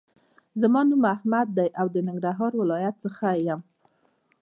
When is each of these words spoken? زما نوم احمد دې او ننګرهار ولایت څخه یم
زما 0.61 0.81
نوم 0.89 1.03
احمد 1.15 1.47
دې 1.57 1.67
او 1.79 1.87
ننګرهار 2.07 2.51
ولایت 2.61 2.95
څخه 3.05 3.27
یم 3.47 3.61